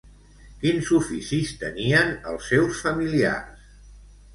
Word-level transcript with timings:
Quins 0.63 0.89
oficis 1.01 1.53
tenien 1.65 2.13
els 2.35 2.51
seus 2.55 2.85
familiars? 2.89 3.75